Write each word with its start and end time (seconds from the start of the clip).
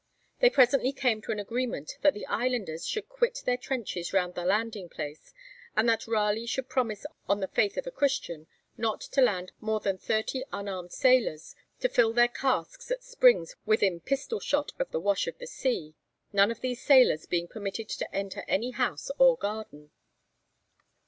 They 0.39 0.49
presently 0.49 0.93
came 0.93 1.21
to 1.21 1.31
an 1.31 1.37
agreement 1.39 1.99
that 2.01 2.15
the 2.15 2.25
islanders 2.25 2.87
should 2.87 3.07
quit 3.07 3.43
their 3.45 3.55
trenches 3.55 4.13
round 4.13 4.33
the 4.33 4.43
landing 4.43 4.89
place, 4.89 5.31
and 5.77 5.87
that 5.87 6.07
Raleigh 6.07 6.47
should 6.47 6.69
promise 6.69 7.05
on 7.29 7.39
the 7.39 7.47
faith 7.47 7.77
of 7.77 7.85
a 7.85 7.91
Christian 7.91 8.47
not 8.77 9.01
to 9.01 9.21
land 9.21 9.51
more 9.59 9.79
than 9.79 9.99
thirty 9.99 10.43
unarmed 10.51 10.91
sailors, 10.91 11.53
to 11.81 11.87
fill 11.87 12.13
their 12.13 12.27
casks 12.27 12.89
at 12.89 13.03
springs 13.03 13.55
within 13.67 13.99
pistol 13.99 14.39
shot 14.39 14.71
of 14.79 14.89
the 14.89 14.99
wash 14.99 15.27
of 15.27 15.37
the 15.37 15.45
sea, 15.45 15.93
none 16.33 16.49
of 16.49 16.61
these 16.61 16.81
sailors 16.81 17.27
being 17.27 17.47
permitted 17.47 17.87
to 17.89 18.11
enter 18.11 18.43
any 18.47 18.71
house 18.71 19.11
or 19.19 19.37
garden. 19.37 19.91